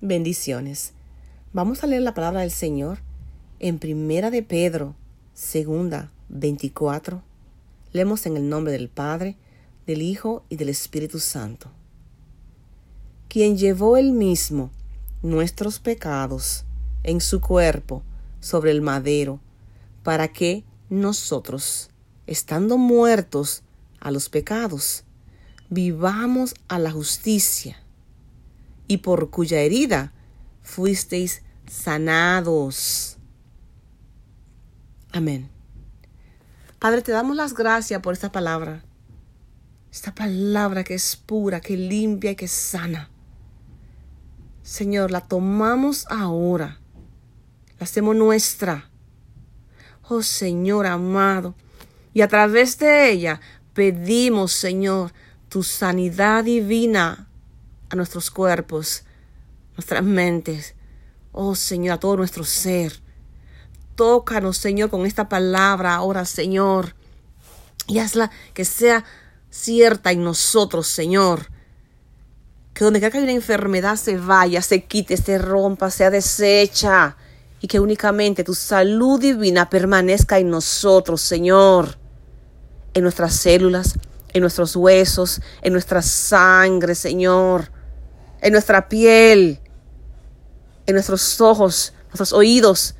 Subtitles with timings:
[0.00, 0.92] Bendiciones.
[1.52, 3.00] Vamos a leer la palabra del Señor
[3.58, 4.94] en Primera de Pedro,
[5.34, 7.20] segunda, 24.
[7.92, 9.34] Leemos en el nombre del Padre,
[9.88, 11.72] del Hijo y del Espíritu Santo.
[13.26, 14.70] Quien llevó él mismo
[15.24, 16.64] nuestros pecados
[17.02, 18.04] en su cuerpo
[18.38, 19.40] sobre el madero,
[20.04, 21.90] para que nosotros,
[22.28, 23.64] estando muertos
[23.98, 25.02] a los pecados,
[25.70, 27.78] vivamos a la justicia
[28.88, 30.12] y por cuya herida
[30.62, 33.18] fuisteis sanados.
[35.12, 35.48] Amén.
[36.78, 38.82] Padre, te damos las gracias por esta palabra.
[39.92, 43.10] Esta palabra que es pura, que limpia y que sana.
[44.62, 46.78] Señor, la tomamos ahora.
[47.78, 48.90] La hacemos nuestra.
[50.08, 51.54] Oh Señor amado.
[52.14, 53.40] Y a través de ella
[53.74, 55.12] pedimos, Señor,
[55.48, 57.28] tu sanidad divina
[57.90, 59.04] a nuestros cuerpos,
[59.76, 60.74] nuestras mentes,
[61.32, 63.00] oh Señor, a todo nuestro ser.
[63.94, 66.94] Tócanos, Señor, con esta palabra ahora, Señor,
[67.86, 69.04] y hazla que sea
[69.50, 71.48] cierta en nosotros, Señor.
[72.74, 77.16] Que donde quiera que haya una enfermedad se vaya, se quite, se rompa, sea deshecha.
[77.60, 81.98] Y que únicamente tu salud divina permanezca en nosotros, Señor.
[82.94, 83.94] En nuestras células,
[84.32, 87.77] en nuestros huesos, en nuestra sangre, Señor
[88.40, 89.60] en nuestra piel,
[90.86, 92.94] en nuestros ojos, nuestros oídos,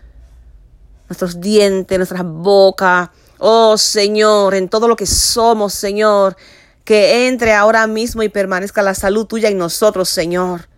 [1.09, 3.13] nuestros dientes, nuestra boca.
[3.39, 6.37] Oh Señor, en todo lo que somos, Señor,
[6.85, 10.69] que entre ahora mismo y permanezca la salud tuya en nosotros, Señor.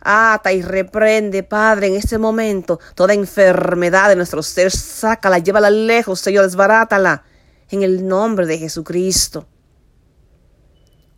[0.00, 4.70] Ata y reprende, Padre, en este momento toda enfermedad de nuestro ser.
[4.70, 7.24] Sácala, llévala lejos, Señor, desbarátala.
[7.70, 9.46] En el nombre de Jesucristo.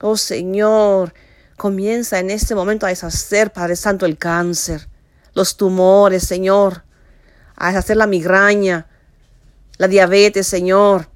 [0.01, 1.13] Oh Señor,
[1.61, 4.89] Comienza en este momento a deshacer, Padre Santo, el cáncer,
[5.35, 6.85] los tumores, Señor,
[7.55, 8.89] a deshacer la migraña,
[9.77, 11.11] la diabetes, Señor,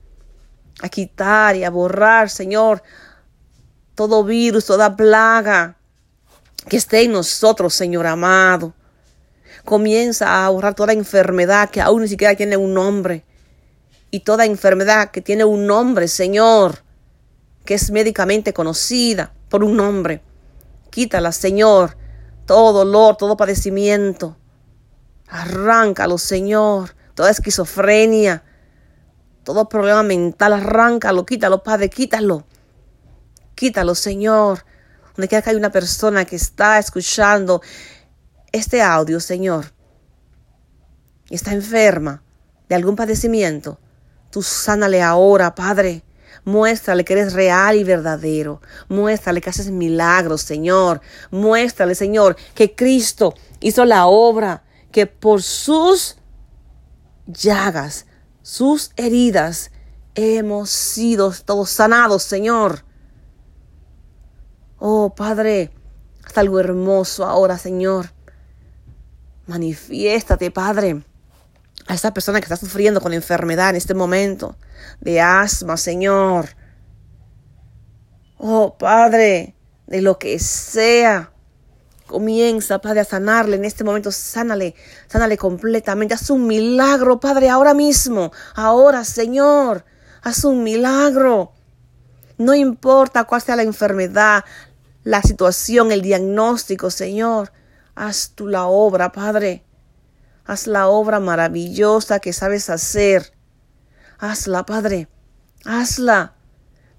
[0.83, 2.83] a quitar y a borrar, Señor,
[3.95, 5.79] todo virus, toda plaga
[6.69, 8.75] que esté en nosotros, Señor amado.
[9.65, 13.25] Comienza a borrar toda enfermedad que aún ni siquiera tiene un nombre.
[14.11, 16.85] Y toda enfermedad que tiene un nombre, Señor,
[17.65, 20.21] que es médicamente conocida por un nombre.
[20.95, 21.97] Quítala, Señor,
[22.47, 24.37] todo dolor, todo padecimiento.
[25.27, 28.45] Arráncalo, Señor, toda esquizofrenia,
[29.43, 32.47] todo problema mental, arráncalo, quítalo, Padre, quítalo.
[33.57, 34.65] Quítalo, Señor.
[35.17, 37.61] Donde quiera que hay una persona que está escuchando
[38.53, 39.73] este audio, Señor,
[41.29, 42.23] y está enferma
[42.69, 43.81] de algún padecimiento,
[44.31, 46.05] tú sánale ahora, Padre.
[46.45, 48.61] Muéstrale que eres real y verdadero.
[48.89, 51.01] Muéstrale que haces milagros, Señor.
[51.31, 56.17] Muéstrale, Señor, que Cristo hizo la obra, que por sus
[57.27, 58.07] llagas,
[58.43, 59.71] sus heridas,
[60.15, 62.85] hemos sido todos sanados, Señor.
[64.79, 65.71] Oh, Padre,
[66.25, 68.13] hasta algo hermoso ahora, Señor.
[69.47, 71.05] Manifiéstate, Padre
[71.87, 74.57] a esa persona que está sufriendo con enfermedad en este momento,
[75.01, 76.49] de asma, Señor.
[78.39, 79.55] Oh, Padre,
[79.87, 81.31] de lo que sea.
[82.07, 84.13] Comienza, Padre, a sanarle en este momento.
[84.13, 84.75] Sánale,
[85.09, 86.15] sánale completamente.
[86.15, 88.33] Haz un milagro, Padre, ahora mismo.
[88.55, 89.85] Ahora, Señor.
[90.23, 91.53] Haz un milagro.
[92.37, 94.45] No importa cuál sea la enfermedad,
[95.03, 97.53] la situación, el diagnóstico, Señor.
[97.95, 99.65] Haz tú la obra, Padre.
[100.45, 103.33] Haz la obra maravillosa que sabes hacer.
[104.19, 105.09] Hazla, Padre.
[105.65, 106.35] Hazla.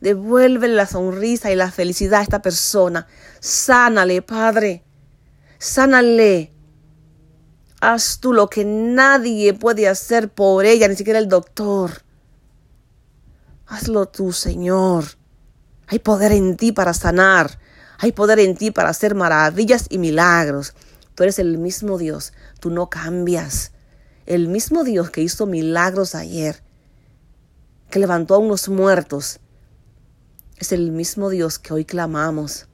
[0.01, 3.07] Devuélvele la sonrisa y la felicidad a esta persona.
[3.39, 4.83] Sánale, Padre.
[5.59, 6.53] Sánale.
[7.81, 12.03] Haz tú lo que nadie puede hacer por ella, ni siquiera el doctor.
[13.67, 15.05] Hazlo tú, Señor.
[15.87, 17.59] Hay poder en ti para sanar.
[17.99, 20.73] Hay poder en ti para hacer maravillas y milagros.
[21.15, 23.71] Tú eres el mismo Dios, tú no cambias.
[24.25, 26.61] El mismo Dios que hizo milagros ayer,
[27.89, 29.39] que levantó a unos muertos,
[30.57, 32.67] es el mismo Dios que hoy clamamos,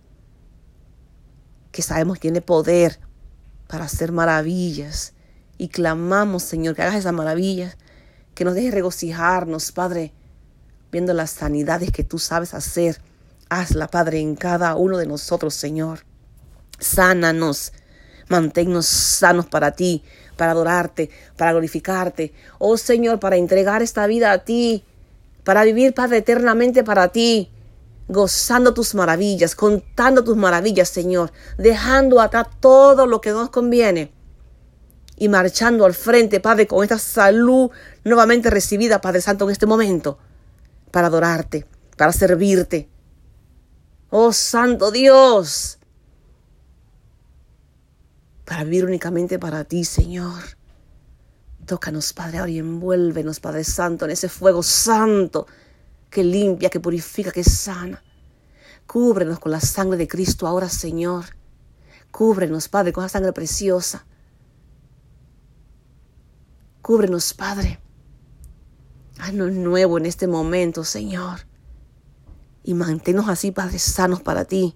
[1.71, 2.99] que sabemos tiene poder
[3.67, 5.13] para hacer maravillas.
[5.57, 7.77] Y clamamos, Señor, que hagas esas maravillas,
[8.33, 10.13] que nos dejes regocijarnos, Padre,
[10.91, 12.99] viendo las sanidades que tú sabes hacer.
[13.49, 15.99] Hazla, Padre, en cada uno de nosotros, Señor.
[16.79, 17.73] Sánanos,
[18.31, 20.03] Manténnos sanos para ti,
[20.37, 22.33] para adorarte, para glorificarte.
[22.59, 24.85] Oh Señor, para entregar esta vida a ti,
[25.43, 27.51] para vivir, Padre, eternamente para ti.
[28.07, 34.11] gozando tus maravillas, contando tus maravillas, Señor, dejando atrás todo lo que nos conviene
[35.17, 37.69] y marchando al frente, Padre, con esta salud
[38.03, 40.17] nuevamente recibida, Padre Santo, en este momento,
[40.91, 42.89] para adorarte, para servirte.
[44.09, 45.77] Oh Santo Dios,
[48.51, 50.43] para vivir únicamente para ti, Señor.
[51.65, 55.47] Tócanos, Padre, ahora y envuélvenos, Padre Santo, en ese fuego santo
[56.09, 58.03] que limpia, que purifica, que sana.
[58.85, 61.27] Cúbrenos con la sangre de Cristo ahora, Señor.
[62.11, 64.05] Cúbrenos, Padre, con la sangre preciosa.
[66.81, 67.79] Cúbrenos, Padre.
[69.17, 71.47] Haznos nuevo en este momento, Señor.
[72.65, 74.75] Y manténnos así, Padre, sanos para ti.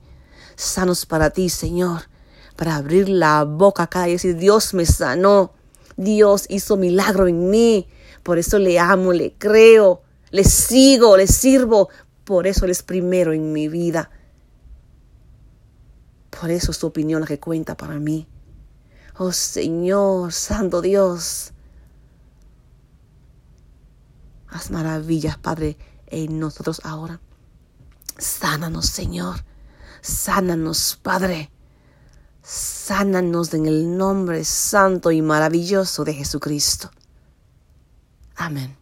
[0.56, 2.15] Sanos para ti, Señor.
[2.56, 5.54] Para abrir la boca acá y decir, Dios me sanó.
[5.98, 7.88] Dios hizo milagro en mí.
[8.24, 11.90] Por eso le amo, le creo, le sigo, le sirvo.
[12.24, 14.10] Por eso Él es primero en mi vida.
[16.30, 18.28] Por eso es tu opinión la que cuenta para mí.
[19.18, 21.54] Oh Señor, Santo Dios.
[24.48, 27.20] Haz maravillas, Padre, en nosotros ahora.
[28.18, 29.44] Sánanos, Señor.
[30.02, 31.52] Sánanos, Padre.
[32.46, 36.92] Sánanos en el nombre santo y maravilloso de Jesucristo.
[38.36, 38.78] Amén.